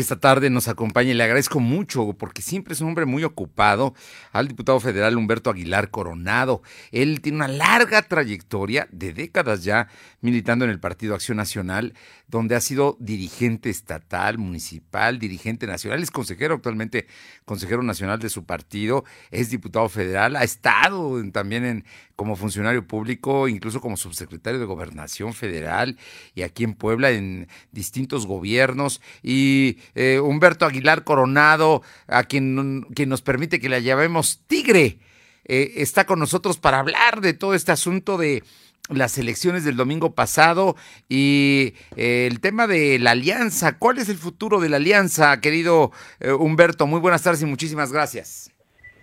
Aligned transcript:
Esta 0.00 0.18
tarde 0.18 0.50
nos 0.50 0.66
acompaña 0.66 1.12
y 1.12 1.14
le 1.14 1.22
agradezco 1.22 1.60
mucho 1.60 2.14
porque 2.14 2.42
siempre 2.42 2.74
es 2.74 2.80
un 2.80 2.88
hombre 2.88 3.04
muy 3.04 3.22
ocupado 3.22 3.94
al 4.32 4.48
diputado 4.48 4.80
federal 4.80 5.16
Humberto 5.16 5.50
Aguilar 5.50 5.90
Coronado. 5.90 6.62
Él 6.90 7.20
tiene 7.20 7.36
una 7.36 7.46
larga 7.46 8.02
trayectoria 8.02 8.88
de 8.90 9.12
décadas 9.12 9.62
ya 9.62 9.86
militando 10.20 10.64
en 10.64 10.72
el 10.72 10.80
Partido 10.80 11.14
Acción 11.14 11.36
Nacional, 11.36 11.94
donde 12.26 12.56
ha 12.56 12.60
sido 12.60 12.96
dirigente 12.98 13.70
estatal, 13.70 14.36
municipal, 14.36 15.20
dirigente 15.20 15.68
nacional, 15.68 16.02
es 16.02 16.10
consejero 16.10 16.54
actualmente, 16.54 17.06
consejero 17.44 17.84
nacional 17.84 18.18
de 18.18 18.30
su 18.30 18.44
partido, 18.44 19.04
es 19.30 19.50
diputado 19.50 19.88
federal, 19.88 20.34
ha 20.34 20.42
estado 20.42 21.22
también 21.30 21.64
en, 21.64 21.84
como 22.16 22.36
funcionario 22.36 22.86
público, 22.86 23.46
incluso 23.48 23.80
como 23.80 23.96
subsecretario 23.96 24.58
de 24.58 24.66
Gobernación 24.66 25.34
Federal 25.34 25.98
y 26.34 26.42
aquí 26.42 26.64
en 26.64 26.74
Puebla 26.74 27.10
en 27.10 27.48
distintos 27.70 28.26
gobiernos 28.26 29.00
y 29.22 29.78
eh, 29.94 30.20
Humberto 30.20 30.66
Aguilar 30.66 31.04
Coronado, 31.04 31.82
a 32.06 32.24
quien, 32.24 32.82
quien 32.94 33.08
nos 33.08 33.22
permite 33.22 33.60
que 33.60 33.68
la 33.68 33.78
llamemos 33.78 34.40
Tigre, 34.46 34.98
eh, 35.44 35.72
está 35.76 36.04
con 36.04 36.18
nosotros 36.18 36.58
para 36.58 36.78
hablar 36.78 37.20
de 37.20 37.34
todo 37.34 37.54
este 37.54 37.72
asunto 37.72 38.16
de 38.16 38.42
las 38.90 39.16
elecciones 39.16 39.64
del 39.64 39.76
domingo 39.76 40.14
pasado 40.14 40.76
y 41.08 41.74
eh, 41.96 42.28
el 42.30 42.40
tema 42.40 42.66
de 42.66 42.98
la 42.98 43.12
alianza. 43.12 43.78
¿Cuál 43.78 43.98
es 43.98 44.08
el 44.08 44.16
futuro 44.16 44.60
de 44.60 44.68
la 44.68 44.76
alianza, 44.76 45.40
querido 45.40 45.90
Humberto? 46.38 46.86
Muy 46.86 47.00
buenas 47.00 47.22
tardes 47.22 47.42
y 47.42 47.46
muchísimas 47.46 47.92
gracias. 47.92 48.50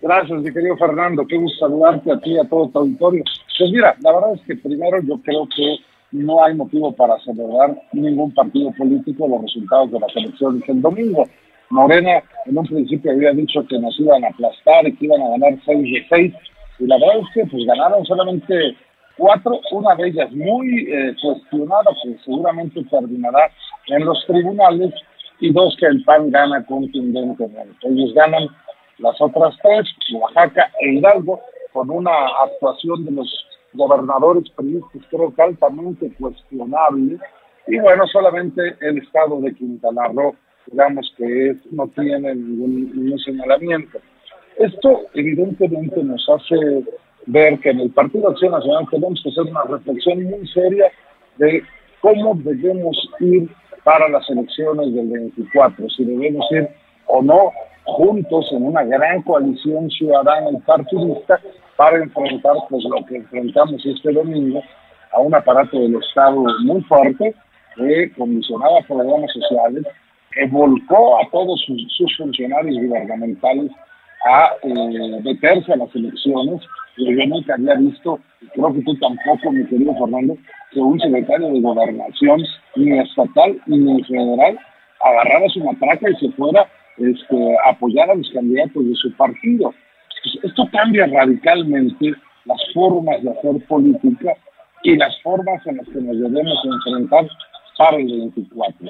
Gracias, 0.02 0.41
mi 0.41 0.52
querido 0.52 0.76
Fernando. 0.77 1.26
Qué 1.27 1.38
gusto 1.38 1.59
saludarte 1.59 2.12
a 2.12 2.20
ti 2.20 2.32
y 2.32 2.40
a 2.40 2.43
todo 2.49 2.70
tu 2.70 2.79
auditorio. 2.79 3.23
Pues 3.57 3.71
mira, 3.71 3.95
la 4.02 4.13
verdad 4.13 4.34
es 4.34 4.41
que 4.48 4.55
primero 4.55 4.99
yo 5.04 5.21
creo 5.21 5.48
que 5.55 5.77
no 6.11 6.43
hay 6.43 6.55
motivo 6.55 6.91
para 6.93 7.20
celebrar 7.20 7.81
ningún 7.93 8.34
partido 8.34 8.71
político 8.77 9.27
los 9.27 9.41
resultados 9.41 9.91
de 9.91 9.99
las 9.99 10.15
elecciones 10.15 10.63
el 10.67 10.81
domingo. 10.81 11.26
Morena 11.70 12.21
en 12.45 12.57
un 12.57 12.65
principio 12.65 13.12
había 13.12 13.31
dicho 13.31 13.65
que 13.67 13.79
nos 13.79 13.98
iban 13.99 14.26
a 14.26 14.27
aplastar 14.27 14.87
y 14.87 14.95
que 14.95 15.05
iban 15.05 15.21
a 15.21 15.29
ganar 15.29 15.57
6 15.65 15.82
de 15.82 16.05
6, 16.09 16.34
y 16.79 16.85
la 16.85 16.98
verdad 16.98 17.20
es 17.20 17.34
que 17.34 17.45
pues 17.45 17.65
ganaron 17.65 18.05
solamente 18.05 18.76
cuatro, 19.17 19.59
una 19.71 19.95
de 19.95 20.09
ellas 20.09 20.32
muy 20.32 20.87
eh, 20.91 21.15
cuestionada, 21.21 21.91
que 22.04 22.17
seguramente 22.26 22.84
terminará 22.85 23.49
en 23.87 24.05
los 24.05 24.26
tribunales, 24.26 24.93
y 25.41 25.51
dos 25.51 25.76
que 25.79 25.87
el 25.87 26.04
PAN 26.04 26.29
gana 26.32 26.63
contundentemente. 26.65 27.76
Ellos 27.82 28.13
ganan 28.13 28.48
las 28.99 29.20
otras 29.20 29.55
tres, 29.62 29.87
Oaxaca 30.13 30.71
e 30.79 30.93
Hidalgo, 30.93 31.41
con 31.73 31.89
una 31.89 32.12
actuación 32.43 33.05
de 33.05 33.12
los 33.12 33.48
gobernadores 33.73 34.49
periodistas 34.51 35.01
creo 35.09 35.33
que 35.33 35.41
altamente 35.41 36.11
cuestionable. 36.19 37.17
Y 37.67 37.79
bueno, 37.79 38.05
solamente 38.07 38.75
el 38.81 38.97
estado 38.97 39.39
de 39.41 39.53
Quintana 39.53 40.07
Roo, 40.07 40.35
digamos 40.67 41.13
que 41.17 41.55
no 41.71 41.87
tiene 41.89 42.35
ningún, 42.35 43.19
señalamiento. 43.19 43.99
Esto 44.57 45.01
evidentemente 45.13 46.03
nos 46.03 46.27
hace 46.29 46.83
ver 47.27 47.59
que 47.59 47.69
en 47.69 47.81
el 47.81 47.91
Partido 47.91 48.29
Acción 48.29 48.51
Nacional 48.51 48.87
tenemos 48.89 49.21
que 49.23 49.29
hacer 49.29 49.43
una 49.43 49.63
reflexión 49.63 50.23
muy 50.23 50.47
seria 50.47 50.91
de 51.37 51.63
cómo 52.01 52.35
debemos 52.35 52.97
ir 53.19 53.49
para 53.83 54.09
las 54.09 54.29
elecciones 54.29 54.93
del 54.93 55.09
24, 55.09 55.89
si 55.89 56.03
debemos 56.03 56.45
ir 56.51 56.67
o 57.07 57.21
no 57.21 57.51
juntos 57.83 58.47
en 58.51 58.63
una 58.63 58.83
gran 58.83 59.21
coalición 59.23 59.89
ciudadana 59.89 60.51
y 60.51 60.57
partidista 60.61 61.39
para 61.82 61.98
enfrentar 61.98 62.54
pues 62.70 62.84
lo 62.84 63.04
que 63.07 63.15
enfrentamos 63.15 63.84
este 63.84 64.13
domingo 64.13 64.62
a 65.13 65.19
un 65.19 65.34
aparato 65.34 65.79
del 65.79 65.96
Estado 65.96 66.46
muy 66.59 66.79
fuerte 66.84 67.34
que 67.75 68.12
condicionaba 68.16 68.81
programas 68.88 69.31
sociales, 69.34 69.84
volcó 70.51 71.19
a 71.19 71.28
todos 71.31 71.59
sus, 71.66 72.17
funcionarios 72.17 72.75
gubernamentales 72.85 73.72
a 74.25 74.51
eh, 74.61 75.22
meterse 75.23 75.73
a 75.73 75.78
las 75.78 75.95
elecciones. 75.95 76.61
Y 76.97 77.16
yo 77.16 77.25
nunca 77.25 77.55
había 77.55 77.73
visto, 77.73 78.19
creo 78.53 78.73
que 78.75 78.81
tú 78.84 78.95
tampoco, 79.00 79.51
mi 79.51 79.66
querido 79.66 79.95
Fernando, 79.95 80.38
que 80.72 80.79
un 80.79 81.00
secretario 81.00 81.47
de 81.47 81.61
gobernación, 81.61 82.44
ni 82.75 83.00
estatal 83.00 83.59
ni 83.66 84.03
federal, 84.03 84.59
agarrara 85.03 85.50
su 85.50 85.63
matraca 85.63 86.11
y 86.11 86.16
se 86.17 86.31
fuera 86.34 86.67
este, 86.97 87.55
apoyar 87.66 88.11
a 88.11 88.16
los 88.16 88.29
candidatos 88.29 88.85
de 88.85 88.94
su 88.94 89.11
partido. 89.13 89.73
Pues, 90.23 90.43
esto 90.43 90.67
cambia 90.71 91.07
radicalmente 91.07 92.13
las 92.45 92.61
formas 92.73 93.21
de 93.23 93.31
hacer 93.31 93.65
política 93.67 94.33
y 94.83 94.95
las 94.95 95.19
formas 95.21 95.65
en 95.67 95.77
las 95.77 95.87
que 95.87 96.01
nos 96.01 96.19
debemos 96.19 96.59
enfrentar 96.65 97.27
para 97.77 97.97
el 97.97 98.07
24. 98.07 98.87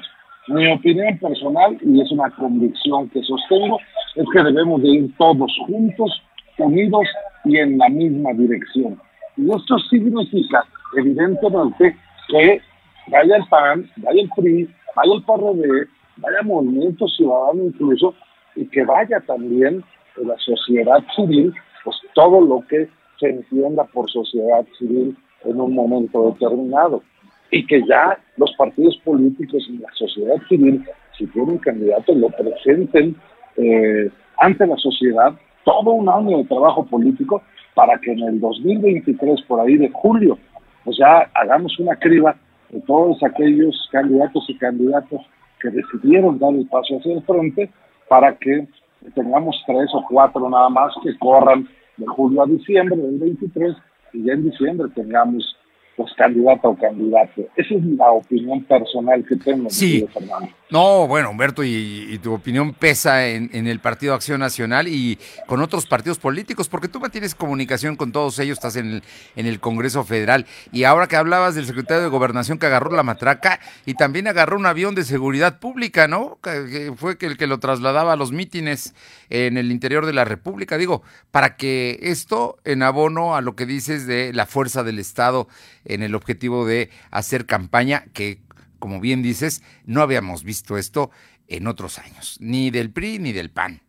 Mi 0.48 0.68
opinión 0.72 1.18
personal, 1.20 1.78
y 1.82 2.02
es 2.02 2.12
una 2.12 2.30
convicción 2.32 3.10
que 3.10 3.22
sostengo, 3.24 3.80
es 4.16 4.26
que 4.34 4.44
debemos 4.44 4.82
de 4.82 4.90
ir 4.90 5.18
todos 5.18 5.52
juntos, 5.68 6.22
unidos 6.58 7.08
y 7.46 7.58
en 7.58 7.78
la 7.78 7.90
misma 7.90 8.34
dirección. 8.34 9.00
Y 9.38 9.50
esto 9.52 9.78
significa, 9.90 10.66
evidentemente, 10.98 11.96
que 12.28 12.62
vaya 13.08 13.36
el 13.38 13.46
PAN, 13.48 13.90
vaya 13.98 14.22
el 14.22 14.30
PRI, 14.36 14.70
vaya 14.96 15.14
el 15.14 15.24
PRD, 15.24 15.88
vaya 16.18 16.42
Movimiento 16.44 17.08
Ciudadano 17.08 17.64
incluso, 17.66 18.14
y 18.56 18.66
que 18.66 18.84
vaya 18.84 19.20
también 19.22 19.84
de 20.18 20.26
la 20.26 20.38
sociedad 20.38 21.00
civil, 21.16 21.54
pues 21.84 21.98
todo 22.14 22.42
lo 22.42 22.62
que 22.68 22.88
se 23.20 23.30
entienda 23.30 23.84
por 23.86 24.10
sociedad 24.10 24.66
civil 24.78 25.16
en 25.46 25.62
un 25.62 25.74
momento 25.74 26.32
determinado. 26.32 27.04
Y 27.52 27.66
que 27.68 27.82
ya 27.86 28.18
los 28.38 28.54
partidos 28.56 28.98
políticos 29.04 29.64
y 29.70 29.78
la 29.78 29.90
sociedad 29.94 30.38
civil, 30.48 30.84
si 31.18 31.28
tienen 31.28 31.58
candidatos, 31.58 32.16
lo 32.16 32.30
presenten 32.30 33.16
eh, 33.58 34.10
ante 34.38 34.66
la 34.66 34.78
sociedad 34.78 35.34
todo 35.66 35.92
un 35.92 36.10
año 36.10 36.38
de 36.38 36.46
trabajo 36.46 36.86
político 36.86 37.42
para 37.74 37.98
que 38.00 38.12
en 38.12 38.20
el 38.22 38.40
2023, 38.40 39.42
por 39.44 39.60
ahí 39.60 39.78
de 39.78 39.90
julio, 39.90 40.38
pues 40.84 40.98
ya 40.98 41.30
hagamos 41.34 41.78
una 41.80 41.96
criba 41.96 42.36
de 42.70 42.82
todos 42.82 43.22
aquellos 43.24 43.88
candidatos 43.92 44.46
y 44.48 44.58
candidatas 44.58 45.22
que 45.60 45.70
decidieron 45.70 46.40
dar 46.40 46.54
el 46.54 46.68
paso 46.68 46.98
hacia 46.98 47.14
el 47.14 47.24
frente 47.24 47.70
para 48.10 48.36
que 48.38 48.68
tengamos 49.14 49.56
tres 49.66 49.90
o 49.94 50.04
cuatro 50.10 50.50
nada 50.50 50.70
más 50.70 50.94
que 51.04 51.18
corran 51.18 51.68
de 51.98 52.06
julio 52.08 52.44
a 52.44 52.46
diciembre 52.46 52.98
del 52.98 53.20
23 53.20 53.76
y 54.14 54.24
ya 54.24 54.34
en 54.34 54.44
diciembre 54.44 54.90
tengamos 54.96 55.56
pues 56.02 56.14
candidato 56.16 56.70
o 56.70 56.78
candidato. 56.78 57.42
Esa 57.56 57.76
es 57.76 57.86
la 57.86 58.12
opinión 58.12 58.64
personal 58.64 59.26
que 59.28 59.36
tengo, 59.38 59.70
sí. 59.70 60.08
Fernando. 60.14 60.50
No, 60.72 61.06
bueno, 61.06 61.32
Humberto, 61.32 61.66
y, 61.66 62.18
tu 62.24 62.34
opinión 62.34 62.74
pesa 62.74 63.28
en, 63.28 63.68
el 63.68 63.80
Partido 63.80 64.14
Acción 64.14 64.40
Nacional 64.40 64.88
y 64.88 65.20
con 65.46 65.62
otros 65.62 65.86
partidos 65.86 66.18
políticos, 66.18 66.70
porque 66.70 66.88
tú 66.88 67.02
mantienes 67.02 67.36
comunicación 67.36 67.98
con 67.98 68.14
todos 68.14 68.40
ellos, 68.40 68.58
estás 68.58 68.78
en 68.78 68.88
el, 68.88 69.04
en 69.36 69.48
el 69.48 69.60
Congreso 69.60 70.06
Federal. 70.06 70.46
Y 70.72 70.86
ahora 70.86 71.08
que 71.08 71.18
hablabas 71.18 71.56
del 71.56 71.66
secretario 71.66 72.04
de 72.04 72.10
Gobernación 72.10 72.58
que 72.58 72.68
agarró 72.68 72.90
la 72.96 73.04
matraca 73.04 73.60
y 73.86 73.96
también 73.96 74.30
agarró 74.30 74.58
un 74.58 74.66
avión 74.66 74.96
de 74.96 75.04
seguridad 75.04 75.60
pública, 75.60 76.08
¿no? 76.08 76.40
Que, 76.42 76.94
fue 76.96 77.18
el 77.20 77.36
que 77.36 77.48
lo 77.48 77.60
trasladaba 77.60 78.14
a 78.14 78.16
los 78.16 78.32
mítines 78.32 78.96
en 79.30 79.58
el 79.58 79.74
interior 79.74 80.06
de 80.06 80.14
la 80.14 80.24
República. 80.24 80.78
Digo, 80.78 81.04
para 81.32 81.58
que 81.58 82.00
esto, 82.02 82.60
en 82.64 82.82
abono 82.82 83.36
a 83.36 83.42
lo 83.42 83.58
que 83.58 83.66
dices 83.66 84.08
de 84.08 84.32
la 84.32 84.46
fuerza 84.46 84.84
del 84.84 85.00
Estado 85.00 85.50
en 85.94 86.04
el 86.04 86.16
objetivo 86.16 86.66
de 86.66 86.90
hacer 87.12 87.46
campaña, 87.46 88.06
que 88.14 88.40
como 88.80 89.00
bien 89.00 89.22
dices, 89.22 89.64
no 89.86 90.02
habíamos 90.02 90.44
visto 90.44 90.78
esto 90.78 91.12
en 91.48 91.68
otros 91.68 92.00
años, 92.00 92.38
ni 92.42 92.72
del 92.72 92.90
PRI 92.92 93.20
ni 93.20 93.32
del 93.32 93.52
PAN 93.52 93.82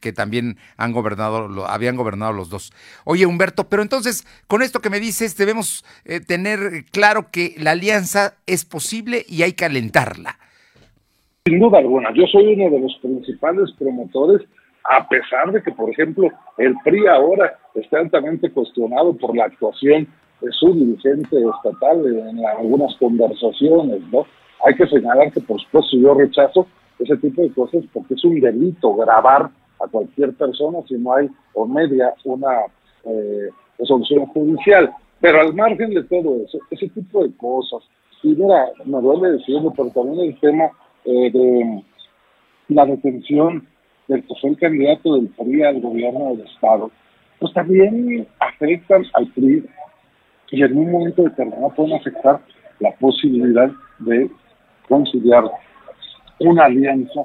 que 0.00 0.12
también 0.12 0.56
han 0.76 0.92
gobernado, 0.92 1.48
lo, 1.48 1.66
habían 1.66 1.96
gobernado 1.96 2.32
los 2.32 2.50
dos. 2.50 2.72
Oye, 3.04 3.26
Humberto, 3.26 3.68
pero 3.68 3.82
entonces, 3.82 4.24
con 4.46 4.62
esto 4.62 4.80
que 4.80 4.90
me 4.90 5.00
dices, 5.00 5.36
debemos 5.36 5.84
eh, 6.04 6.20
tener 6.20 6.84
claro 6.92 7.30
que 7.32 7.54
la 7.58 7.72
alianza 7.72 8.34
es 8.46 8.64
posible 8.64 9.24
y 9.28 9.42
hay 9.42 9.54
que 9.54 9.64
alentarla. 9.64 10.38
Sin 11.44 11.58
duda 11.58 11.78
alguna, 11.78 12.10
yo 12.14 12.26
soy 12.26 12.54
uno 12.54 12.70
de 12.70 12.80
los 12.80 12.96
principales 13.02 13.72
promotores, 13.78 14.46
a 14.84 15.08
pesar 15.08 15.50
de 15.52 15.62
que, 15.62 15.72
por 15.72 15.90
ejemplo, 15.90 16.30
el 16.58 16.74
PRI 16.84 17.06
ahora 17.08 17.58
está 17.74 17.98
altamente 17.98 18.50
cuestionado 18.50 19.16
por 19.16 19.36
la 19.36 19.46
actuación 19.46 20.06
su 20.52 20.72
dirigente 20.72 21.36
estatal 21.36 22.06
en 22.06 22.44
algunas 22.46 22.94
conversaciones, 22.96 24.00
¿no? 24.12 24.26
Hay 24.64 24.74
que 24.74 24.86
señalar 24.86 25.32
que, 25.32 25.40
por 25.40 25.60
supuesto, 25.60 25.96
yo 25.96 26.14
rechazo 26.14 26.66
ese 26.98 27.16
tipo 27.18 27.42
de 27.42 27.52
cosas 27.52 27.84
porque 27.92 28.14
es 28.14 28.24
un 28.24 28.40
delito 28.40 28.94
grabar 28.94 29.50
a 29.80 29.86
cualquier 29.88 30.34
persona 30.34 30.78
si 30.88 30.94
no 30.94 31.12
hay 31.14 31.28
o 31.54 31.66
media 31.66 32.12
una 32.24 32.66
eh, 33.04 33.48
resolución 33.78 34.26
judicial. 34.26 34.90
Pero 35.20 35.40
al 35.40 35.54
margen 35.54 35.90
de 35.90 36.04
todo 36.04 36.44
eso, 36.44 36.58
ese 36.70 36.88
tipo 36.88 37.24
de 37.24 37.32
cosas, 37.36 37.82
y 38.22 38.28
mira, 38.28 38.66
me 38.84 39.00
duele 39.00 39.32
decirlo, 39.32 39.72
pero 39.76 39.90
también 39.90 40.28
el 40.28 40.40
tema 40.40 40.70
eh, 41.04 41.30
de 41.30 41.84
la 42.68 42.86
detención 42.86 43.66
del 44.06 44.24
que 44.24 44.34
fue 44.40 44.56
candidato 44.56 45.14
del 45.14 45.28
PRI 45.28 45.62
al 45.62 45.80
gobierno 45.80 46.30
del 46.30 46.46
Estado, 46.46 46.90
pues 47.38 47.52
también 47.52 48.26
afectan 48.40 49.04
al 49.14 49.26
PRI 49.28 49.64
y 50.50 50.62
en 50.62 50.76
un 50.76 50.90
momento 50.90 51.22
determinado 51.22 51.70
pueden 51.74 51.94
afectar 51.94 52.40
la 52.80 52.90
posibilidad 52.92 53.70
de 53.98 54.30
conciliar 54.88 55.44
una 56.40 56.64
alianza 56.64 57.22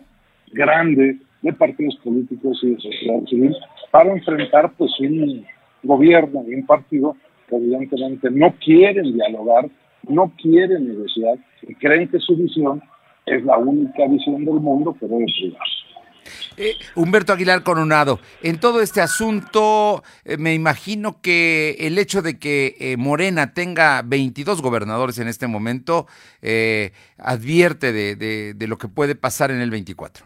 grande 0.52 1.18
de 1.42 1.54
partidos 1.54 1.96
políticos 2.04 2.60
y 2.64 2.72
de 2.72 2.81
sociedad 2.81 3.24
civil 3.28 3.56
para 3.92 4.12
enfrentar 4.12 4.72
pues 4.78 4.92
un 5.00 5.46
gobierno 5.84 6.44
y 6.48 6.56
un 6.56 6.66
partido 6.66 7.16
que 7.48 7.56
evidentemente 7.56 8.30
no 8.31 8.54
quieren 8.64 9.14
dialogar, 9.14 9.69
no 10.08 10.31
quieren 10.42 10.88
negociar 10.88 11.38
y 11.62 11.76
creen 11.76 12.08
que 12.08 12.19
su 12.19 12.36
visión 12.36 12.81
es 13.26 13.44
la 13.44 13.58
única 13.58 14.08
visión 14.08 14.44
del 14.44 14.56
mundo 14.56 14.96
que 15.00 15.06
debe 15.06 15.26
privarse. 15.26 15.73
Eh, 16.58 16.76
Humberto 16.96 17.34
Aguilar 17.34 17.64
Coronado, 17.64 18.20
en 18.42 18.60
todo 18.60 18.82
este 18.82 19.02
asunto 19.02 20.04
eh, 20.26 20.38
me 20.38 20.54
imagino 20.54 21.22
que 21.22 21.76
el 21.80 21.98
hecho 21.98 22.22
de 22.22 22.38
que 22.38 22.76
eh, 22.80 22.98
Morena 22.98 23.54
tenga 23.54 24.02
22 24.04 24.62
gobernadores 24.62 25.18
en 25.20 25.28
este 25.28 25.48
momento 25.48 26.08
advierte 27.18 27.94
de, 27.94 28.16
de, 28.54 28.68
lo 28.68 28.78
que 28.78 28.88
puede 28.88 29.16
pasar 29.16 29.50
en 29.52 29.62
el 29.62 29.72
24. 29.72 30.26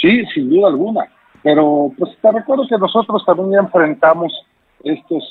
Sí, 0.00 0.22
sin 0.34 0.50
duda 0.50 0.68
alguna, 0.68 1.06
pero 1.42 1.92
pues 1.98 2.10
te 2.20 2.30
recuerdo 2.30 2.66
que 2.68 2.76
nosotros 2.78 3.24
también 3.24 3.52
ya 3.52 3.58
enfrentamos 3.60 4.32
estos 4.84 5.24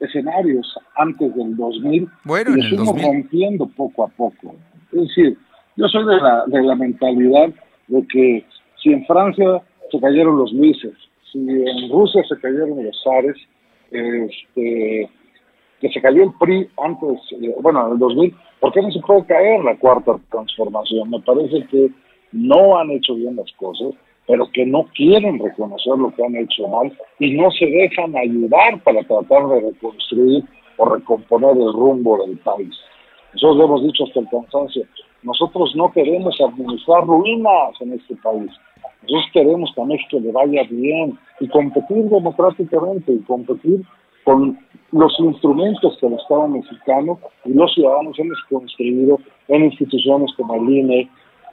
escenarios 0.00 0.78
antes 0.96 1.34
del 1.34 1.56
2000 1.56 2.08
bueno, 2.24 2.56
y 2.56 2.62
los 2.62 2.68
fuimos 2.68 3.02
rompiendo 3.02 3.66
poco 3.66 4.04
a 4.04 4.08
poco. 4.08 4.54
Es 4.92 5.08
decir, 5.08 5.38
yo 5.76 5.88
soy 5.88 6.04
de 6.06 6.20
la, 6.20 6.44
de 6.46 6.62
la 6.62 6.74
mentalidad 6.74 7.48
de 7.88 8.06
que 8.06 8.46
si 8.84 8.92
en 8.92 9.04
Francia 9.06 9.62
se 9.90 9.98
cayeron 9.98 10.36
los 10.36 10.52
Luises, 10.52 10.92
si 11.32 11.38
en 11.38 11.90
Rusia 11.90 12.22
se 12.28 12.38
cayeron 12.38 12.84
los 12.84 13.02
zares, 13.02 13.36
este, 13.90 15.08
que 15.80 15.88
se 15.88 16.00
cayó 16.02 16.24
el 16.24 16.32
PRI 16.38 16.68
antes, 16.76 17.18
eh, 17.40 17.54
bueno, 17.62 17.86
en 17.86 17.92
el 17.94 17.98
2000, 17.98 18.34
¿por 18.60 18.72
qué 18.72 18.82
no 18.82 18.90
se 18.92 19.00
puede 19.00 19.24
caer 19.24 19.64
la 19.64 19.76
cuarta 19.76 20.20
transformación? 20.30 21.10
Me 21.10 21.20
parece 21.20 21.66
que 21.68 21.90
no 22.32 22.78
han 22.78 22.90
hecho 22.90 23.14
bien 23.14 23.36
las 23.36 23.50
cosas, 23.52 23.94
pero 24.26 24.50
que 24.52 24.66
no 24.66 24.84
quieren 24.94 25.38
reconocer 25.38 25.96
lo 25.96 26.14
que 26.14 26.24
han 26.24 26.36
hecho 26.36 26.68
mal 26.68 26.92
y 27.18 27.32
no 27.32 27.50
se 27.52 27.66
dejan 27.66 28.14
ayudar 28.16 28.82
para 28.82 29.02
tratar 29.02 29.48
de 29.48 29.60
reconstruir 29.60 30.44
o 30.76 30.84
recomponer 30.86 31.52
el 31.52 31.72
rumbo 31.72 32.24
del 32.26 32.36
país. 32.38 32.74
Nosotros 33.32 33.56
lo 33.56 33.64
hemos 33.64 33.82
dicho 33.84 34.04
hasta 34.04 34.20
el 34.20 34.28
cansancio, 34.28 34.84
nosotros 35.22 35.74
no 35.74 35.90
queremos 35.90 36.38
administrar 36.40 37.06
ruinas 37.06 37.80
en 37.80 37.94
este 37.94 38.14
país. 38.16 38.50
Nosotros 39.04 39.30
queremos 39.32 39.70
que 39.74 39.82
a 39.82 39.84
México 39.84 40.18
le 40.20 40.32
vaya 40.32 40.62
bien 40.70 41.18
y 41.40 41.48
competir 41.48 42.04
democráticamente 42.04 43.12
y 43.12 43.18
competir 43.20 43.82
con 44.24 44.58
los 44.92 45.14
instrumentos 45.18 45.98
que 46.00 46.06
el 46.06 46.14
Estado 46.14 46.48
mexicano 46.48 47.18
y 47.44 47.52
los 47.52 47.74
ciudadanos 47.74 48.18
hemos 48.18 48.38
construido 48.48 49.18
en 49.48 49.64
instituciones 49.64 50.32
como 50.36 50.54
el 50.54 50.70
INE. 50.70 51.10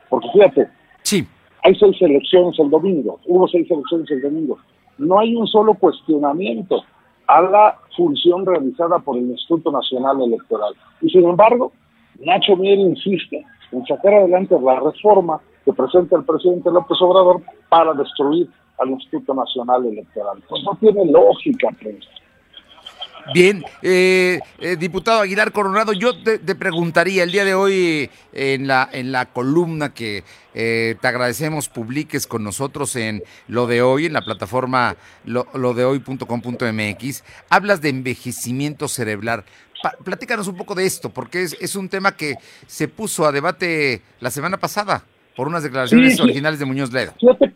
Porque 0.09 0.29
fíjate, 0.31 0.67
sí. 1.03 1.27
hay 1.63 1.75
seis 1.75 2.01
elecciones 2.01 2.57
el 2.59 2.69
domingo, 2.69 3.19
hubo 3.25 3.47
seis 3.47 3.69
elecciones 3.69 4.09
el 4.11 4.21
domingo. 4.21 4.57
No 4.97 5.19
hay 5.19 5.35
un 5.35 5.47
solo 5.47 5.73
cuestionamiento 5.73 6.83
a 7.27 7.41
la 7.41 7.77
función 7.95 8.45
realizada 8.45 8.99
por 8.99 9.17
el 9.17 9.29
Instituto 9.29 9.71
Nacional 9.71 10.21
Electoral. 10.21 10.73
Y 11.01 11.09
sin 11.09 11.27
embargo, 11.27 11.73
Nacho 12.19 12.55
Mier 12.55 12.79
insiste 12.79 13.43
en 13.71 13.85
sacar 13.85 14.13
adelante 14.13 14.55
la 14.61 14.79
reforma 14.79 15.41
que 15.65 15.73
presenta 15.73 16.17
el 16.17 16.23
presidente 16.23 16.71
López 16.71 16.97
Obrador 17.01 17.41
para 17.69 17.93
destruir 17.93 18.49
al 18.79 18.89
Instituto 18.89 19.33
Nacional 19.33 19.85
Electoral. 19.85 20.41
Pues 20.49 20.63
no 20.63 20.75
tiene 20.79 21.11
lógica, 21.11 21.69
pues. 21.81 21.97
Bien, 23.33 23.63
eh, 23.83 24.39
eh, 24.59 24.75
diputado 24.77 25.21
Aguilar 25.21 25.51
Coronado, 25.51 25.93
yo 25.93 26.11
te, 26.23 26.39
preguntaría 26.55 27.23
el 27.23 27.31
día 27.31 27.45
de 27.45 27.53
hoy 27.53 28.09
en 28.33 28.65
la 28.65 28.89
en 28.91 29.11
la 29.11 29.27
columna 29.27 29.93
que 29.93 30.23
eh, 30.55 30.95
te 30.99 31.07
agradecemos 31.07 31.69
publiques 31.69 32.25
con 32.25 32.43
nosotros 32.43 32.95
en 32.95 33.21
lo 33.47 33.67
de 33.67 33.83
hoy 33.83 34.07
en 34.07 34.13
la 34.13 34.21
plataforma 34.21 34.95
lo, 35.23 35.45
lo 35.53 35.75
de 35.75 35.85
hoy.com.mx, 35.85 37.23
hablas 37.49 37.81
de 37.81 37.89
envejecimiento 37.89 38.87
cerebral 38.87 39.45
platícanos 40.03 40.47
un 40.47 40.57
poco 40.57 40.75
de 40.75 40.85
esto, 40.85 41.09
porque 41.09 41.43
es, 41.43 41.57
es, 41.59 41.75
un 41.75 41.89
tema 41.89 42.15
que 42.15 42.35
se 42.67 42.87
puso 42.87 43.25
a 43.25 43.31
debate 43.31 44.01
la 44.19 44.29
semana 44.29 44.57
pasada 44.57 45.03
por 45.41 45.47
unas 45.47 45.63
declaraciones 45.63 46.19
originales 46.19 46.59
de 46.59 46.67
Muñoz 46.67 46.93
Ledo. 46.93 47.13
Fíjate, 47.19 47.51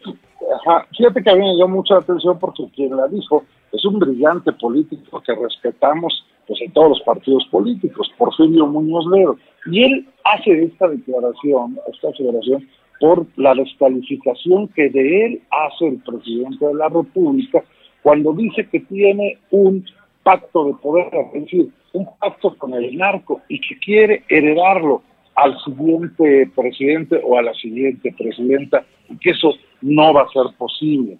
fíjate 0.97 1.21
que 1.21 1.29
a 1.29 1.35
mí 1.35 1.41
me 1.41 1.53
dio 1.53 1.67
mucha 1.67 1.97
atención 1.97 2.39
porque 2.39 2.63
quien 2.75 2.97
la 2.97 3.07
dijo 3.07 3.43
es 3.71 3.85
un 3.85 3.99
brillante 3.99 4.51
político 4.53 5.21
que 5.21 5.35
respetamos 5.35 6.25
pues, 6.47 6.59
en 6.63 6.71
todos 6.71 6.89
los 6.89 7.01
partidos 7.01 7.45
políticos, 7.51 8.11
Porfirio 8.17 8.65
Muñoz 8.65 9.05
Ledo. 9.13 9.37
Y 9.67 9.83
él 9.83 10.07
hace 10.23 10.63
esta 10.63 10.87
declaración, 10.87 11.77
esta 11.93 12.07
declaración, 12.07 12.67
por 12.99 13.27
la 13.35 13.53
descalificación 13.53 14.67
que 14.69 14.89
de 14.89 15.25
él 15.27 15.41
hace 15.51 15.89
el 15.89 15.99
presidente 15.99 16.65
de 16.65 16.73
la 16.73 16.89
República 16.89 17.63
cuando 18.01 18.33
dice 18.33 18.67
que 18.67 18.79
tiene 18.79 19.37
un 19.51 19.85
pacto 20.23 20.65
de 20.65 20.73
poder, 20.81 21.11
es 21.35 21.43
decir, 21.43 21.69
un 21.93 22.09
pacto 22.19 22.57
con 22.57 22.73
el 22.73 22.97
narco 22.97 23.41
y 23.47 23.61
que 23.61 23.77
quiere 23.77 24.23
heredarlo 24.27 25.03
al 25.35 25.57
siguiente 25.63 26.49
presidente 26.55 27.21
o 27.23 27.37
a 27.37 27.41
la 27.41 27.53
siguiente 27.53 28.13
presidenta 28.17 28.85
y 29.09 29.17
que 29.17 29.31
eso 29.31 29.53
no 29.81 30.13
va 30.13 30.23
a 30.23 30.29
ser 30.29 30.55
posible. 30.57 31.17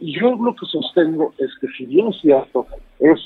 Y 0.00 0.18
yo 0.18 0.36
lo 0.36 0.54
que 0.54 0.66
sostengo 0.66 1.34
es 1.38 1.50
que 1.60 1.66
si 1.76 1.86
bien 1.86 2.08
es 2.08 2.20
cierto, 2.20 2.66
es 3.00 3.18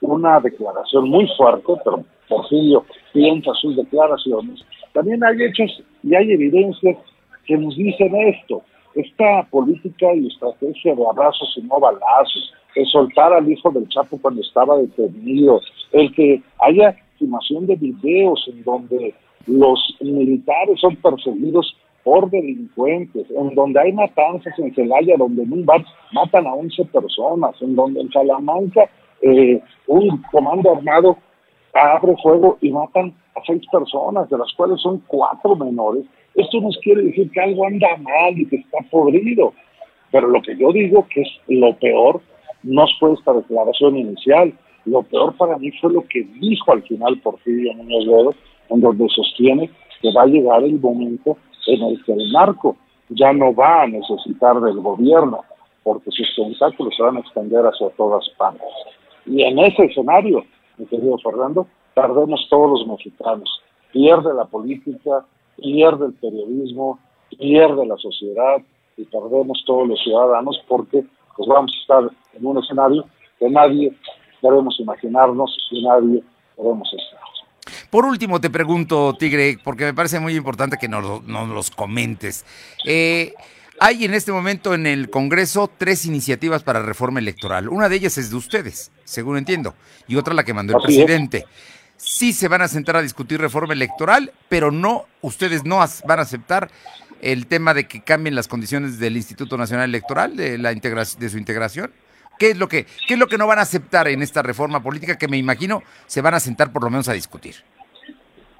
una 0.00 0.40
declaración 0.40 1.08
muy 1.08 1.28
fuerte, 1.36 1.72
pero 1.84 2.04
Porfirio 2.28 2.84
piensa 3.12 3.52
sus 3.54 3.76
declaraciones, 3.76 4.60
también 4.92 5.22
hay 5.22 5.42
hechos 5.42 5.82
y 6.02 6.14
hay 6.14 6.32
evidencias 6.32 6.96
que 7.44 7.56
nos 7.56 7.76
dicen 7.76 8.14
esto. 8.16 8.62
Esta 8.94 9.46
política 9.50 10.14
y 10.14 10.26
estrategia 10.26 10.94
de 10.94 11.06
abrazos 11.06 11.54
y 11.56 11.62
no 11.62 11.78
balazos, 11.78 12.52
el 12.74 12.86
soltar 12.86 13.32
al 13.32 13.50
hijo 13.50 13.70
del 13.70 13.88
Chapo 13.88 14.18
cuando 14.20 14.40
estaba 14.40 14.78
detenido, 14.78 15.60
el 15.92 16.14
que 16.14 16.42
haya 16.60 16.96
filmación 17.18 17.66
de 17.66 17.76
videos 17.76 18.42
en 18.48 18.64
donde 18.64 19.14
los 19.46 19.96
militares 20.00 20.80
son 20.80 20.96
perseguidos 20.96 21.76
por 22.04 22.30
delincuentes, 22.30 23.26
en 23.30 23.54
donde 23.54 23.80
hay 23.80 23.92
matanzas 23.92 24.56
en 24.58 24.72
Celaya, 24.74 25.16
donde 25.18 25.42
en 25.42 25.52
un 25.52 25.66
bar 25.66 25.84
matan 26.12 26.46
a 26.46 26.54
11 26.54 26.84
personas, 26.86 27.60
en 27.60 27.74
donde 27.74 28.00
en 28.00 28.10
Salamanca 28.12 28.88
eh, 29.22 29.60
un 29.88 30.22
comando 30.30 30.76
armado 30.76 31.16
abre 31.74 32.14
fuego 32.22 32.58
y 32.60 32.70
matan 32.70 33.14
a 33.34 33.40
seis 33.46 33.62
personas, 33.70 34.28
de 34.30 34.38
las 34.38 34.52
cuales 34.54 34.80
son 34.80 35.02
cuatro 35.06 35.56
menores. 35.56 36.04
Esto 36.34 36.60
nos 36.60 36.78
quiere 36.78 37.02
decir 37.02 37.30
que 37.30 37.40
algo 37.40 37.66
anda 37.66 37.96
mal 37.98 38.38
y 38.38 38.46
que 38.46 38.56
está 38.56 38.78
podrido. 38.90 39.52
Pero 40.10 40.28
lo 40.28 40.40
que 40.42 40.56
yo 40.56 40.72
digo 40.72 41.06
que 41.12 41.22
es 41.22 41.28
lo 41.48 41.76
peor 41.76 42.20
no 42.62 42.84
fue 42.98 43.12
esta 43.12 43.32
declaración 43.32 43.96
inicial. 43.96 44.52
Lo 44.84 45.02
peor 45.02 45.36
para 45.36 45.58
mí 45.58 45.70
fue 45.80 45.92
lo 45.92 46.02
que 46.08 46.22
dijo 46.40 46.72
al 46.72 46.82
final 46.82 47.18
Porfirio 47.20 47.74
Muñoz 47.74 48.06
Ledo, 48.06 48.34
en 48.70 48.80
donde 48.80 49.08
sostiene 49.08 49.70
que 50.00 50.12
va 50.12 50.22
a 50.22 50.26
llegar 50.26 50.62
el 50.62 50.80
momento 50.80 51.36
en 51.66 51.82
el 51.82 52.04
que 52.04 52.12
el 52.12 52.32
narco 52.32 52.76
ya 53.08 53.32
no 53.32 53.54
va 53.54 53.82
a 53.82 53.86
necesitar 53.86 54.60
del 54.60 54.80
gobierno, 54.80 55.44
porque 55.82 56.10
sus 56.10 56.28
tentáculos 56.34 56.94
se 56.96 57.02
van 57.02 57.16
a 57.16 57.20
extender 57.20 57.64
hacia 57.64 57.88
todas 57.90 58.28
partes. 58.36 58.66
Y 59.26 59.42
en 59.42 59.58
ese 59.58 59.84
escenario, 59.84 60.44
mi 60.78 60.86
querido 60.86 61.18
Fernando, 61.18 61.66
perdemos 61.94 62.46
todos 62.50 62.80
los 62.80 62.88
mexicanos. 62.88 63.48
Pierde 63.92 64.34
la 64.34 64.44
política, 64.44 65.24
pierde 65.56 66.06
el 66.06 66.12
periodismo, 66.14 66.98
pierde 67.38 67.86
la 67.86 67.96
sociedad 67.96 68.62
y 68.96 69.04
perdemos 69.04 69.62
todos 69.66 69.88
los 69.88 70.00
ciudadanos 70.02 70.60
porque 70.68 71.04
pues 71.36 71.48
vamos 71.48 71.72
a 71.74 71.80
estar 71.80 72.10
en 72.34 72.46
un 72.46 72.58
escenario 72.58 73.04
que 73.38 73.48
nadie 73.50 73.92
debemos 74.42 74.78
imaginarnos 74.80 75.56
y 75.70 75.84
nadie 75.84 76.22
debemos 76.56 76.92
estar. 76.94 77.25
Por 77.90 78.04
último, 78.04 78.40
te 78.40 78.50
pregunto, 78.50 79.16
Tigre, 79.18 79.58
porque 79.62 79.84
me 79.84 79.94
parece 79.94 80.20
muy 80.20 80.34
importante 80.34 80.76
que 80.78 80.88
nos, 80.88 81.24
nos 81.24 81.48
los 81.48 81.70
comentes. 81.70 82.44
Eh, 82.84 83.34
hay 83.78 84.04
en 84.04 84.14
este 84.14 84.32
momento 84.32 84.74
en 84.74 84.86
el 84.86 85.10
Congreso 85.10 85.70
tres 85.76 86.06
iniciativas 86.06 86.62
para 86.62 86.82
reforma 86.82 87.20
electoral. 87.20 87.68
Una 87.68 87.88
de 87.88 87.96
ellas 87.96 88.18
es 88.18 88.30
de 88.30 88.36
ustedes, 88.36 88.90
según 89.04 89.36
entiendo, 89.36 89.74
y 90.08 90.16
otra 90.16 90.34
la 90.34 90.44
que 90.44 90.54
mandó 90.54 90.76
el 90.76 90.82
presidente. 90.82 91.44
Sí 91.96 92.32
se 92.32 92.48
van 92.48 92.62
a 92.62 92.68
sentar 92.68 92.96
a 92.96 93.02
discutir 93.02 93.40
reforma 93.40 93.72
electoral, 93.72 94.32
pero 94.48 94.70
no, 94.70 95.06
ustedes 95.22 95.64
no 95.64 95.78
van 96.04 96.18
a 96.18 96.22
aceptar 96.22 96.70
el 97.22 97.46
tema 97.46 97.74
de 97.74 97.86
que 97.86 98.02
cambien 98.02 98.34
las 98.34 98.48
condiciones 98.48 98.98
del 98.98 99.16
Instituto 99.16 99.56
Nacional 99.56 99.88
Electoral, 99.88 100.36
de, 100.36 100.58
la 100.58 100.72
de 100.74 101.28
su 101.28 101.38
integración? 101.38 101.92
¿Qué 102.38 102.50
es, 102.50 102.58
lo 102.58 102.68
que, 102.68 102.86
¿Qué 103.08 103.14
es 103.14 103.18
lo 103.18 103.28
que 103.28 103.38
no 103.38 103.46
van 103.46 103.58
a 103.58 103.62
aceptar 103.62 104.08
en 104.08 104.22
esta 104.22 104.42
reforma 104.42 104.82
política 104.82 105.16
que 105.16 105.26
me 105.26 105.38
imagino 105.38 105.82
se 106.06 106.20
van 106.20 106.34
a 106.34 106.40
sentar 106.40 106.70
por 106.70 106.84
lo 106.84 106.90
menos 106.90 107.08
a 107.08 107.14
discutir? 107.14 107.56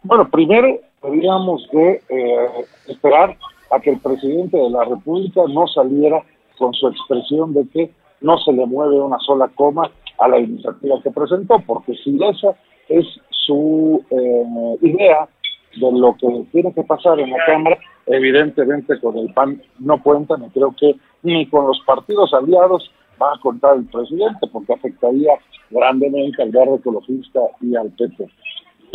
Bueno, 0.06 0.28
primero 0.30 0.78
deberíamos 1.02 1.68
de 1.72 2.00
eh, 2.08 2.48
esperar 2.86 3.36
a 3.72 3.80
que 3.80 3.90
el 3.90 3.98
presidente 3.98 4.56
de 4.56 4.70
la 4.70 4.84
República 4.84 5.42
no 5.48 5.66
saliera 5.66 6.22
con 6.56 6.72
su 6.74 6.86
expresión 6.86 7.52
de 7.52 7.66
que 7.72 7.90
no 8.20 8.38
se 8.38 8.52
le 8.52 8.64
mueve 8.66 9.00
una 9.00 9.18
sola 9.18 9.50
coma 9.56 9.90
a 10.18 10.28
la 10.28 10.38
iniciativa 10.38 11.02
que 11.02 11.10
presentó, 11.10 11.58
porque 11.66 11.94
si 12.04 12.16
esa 12.22 12.54
es 12.88 13.04
su 13.30 14.04
eh, 14.10 14.86
idea 14.86 15.28
de 15.74 15.92
lo 15.92 16.14
que 16.14 16.44
tiene 16.52 16.72
que 16.72 16.84
pasar 16.84 17.18
en 17.18 17.30
la 17.30 17.44
Cámara, 17.44 17.76
evidentemente 18.06 19.00
con 19.00 19.18
el 19.18 19.34
PAN 19.34 19.60
no 19.80 20.00
cuentan 20.00 20.44
y 20.44 20.50
creo 20.50 20.72
que 20.78 20.94
ni 21.24 21.46
con 21.46 21.66
los 21.66 21.80
partidos 21.80 22.32
aliados 22.32 22.92
va 23.20 23.32
a 23.34 23.40
contar 23.40 23.76
el 23.76 23.86
presidente 23.86 24.46
porque 24.52 24.72
afectaría 24.72 25.32
grandemente 25.70 26.42
al 26.42 26.50
verde 26.50 26.76
ecologista 26.76 27.40
y 27.60 27.74
al 27.74 27.90
PP. 27.90 28.28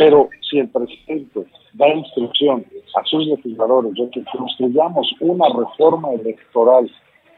Pero 0.02 0.30
si 0.50 0.58
el 0.58 0.68
presidente 0.68 1.46
da 1.74 1.86
instrucción 1.86 2.66
a 2.96 3.04
sus 3.04 3.24
legisladores 3.24 3.94
de 3.94 4.10
que 4.10 4.24
construyamos 4.36 5.14
una 5.20 5.46
reforma 5.48 6.10
electoral 6.10 6.90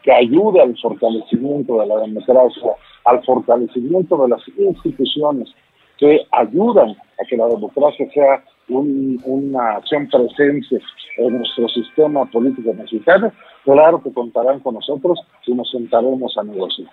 que 0.03 0.11
ayude 0.11 0.63
al 0.63 0.75
fortalecimiento 0.79 1.79
de 1.81 1.87
la 1.87 1.99
democracia, 1.99 2.71
al 3.05 3.23
fortalecimiento 3.23 4.17
de 4.17 4.29
las 4.31 4.41
instituciones 4.57 5.51
que 5.99 6.27
ayudan 6.33 6.93
a 6.93 7.25
que 7.29 7.37
la 7.37 7.49
democracia 7.49 8.11
sea 8.15 8.43
una 8.69 9.73
acción 9.73 10.09
presente 10.09 10.81
en 11.19 11.37
nuestro 11.37 11.69
sistema 11.69 12.25
político 12.31 12.73
mexicano, 12.73 13.31
claro 13.63 14.03
que 14.03 14.11
contarán 14.11 14.61
con 14.61 14.73
nosotros 14.77 15.21
y 15.47 15.53
nos 15.53 15.71
sentaremos 15.71 16.35
a 16.39 16.43
negociar. 16.45 16.89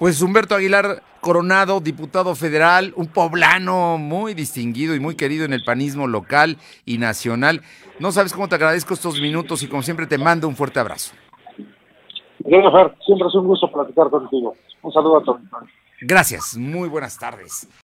Pues 0.00 0.22
Humberto 0.22 0.54
Aguilar 0.54 1.02
Coronado, 1.20 1.78
diputado 1.78 2.34
federal, 2.34 2.94
un 2.96 3.08
poblano 3.08 3.98
muy 3.98 4.32
distinguido 4.32 4.94
y 4.94 4.98
muy 4.98 5.14
querido 5.14 5.44
en 5.44 5.52
el 5.52 5.62
panismo 5.62 6.06
local 6.06 6.56
y 6.86 6.96
nacional. 6.96 7.60
No 7.98 8.10
sabes 8.10 8.32
cómo 8.32 8.48
te 8.48 8.54
agradezco 8.54 8.94
estos 8.94 9.20
minutos 9.20 9.62
y 9.62 9.68
como 9.68 9.82
siempre 9.82 10.06
te 10.06 10.16
mando 10.16 10.48
un 10.48 10.56
fuerte 10.56 10.80
abrazo. 10.80 11.12
siempre 13.04 13.28
es 13.28 13.34
un 13.34 13.46
gusto 13.46 13.70
platicar 13.70 14.08
contigo. 14.08 14.56
Un 14.80 14.90
saludo 14.90 15.18
a 15.18 15.22
todos. 15.22 15.42
Gracias, 16.00 16.56
muy 16.56 16.88
buenas 16.88 17.18
tardes. 17.18 17.68